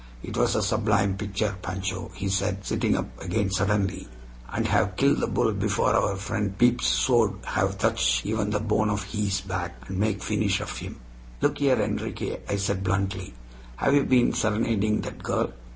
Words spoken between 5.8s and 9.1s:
our friend Pepe's sword have touch even the bone of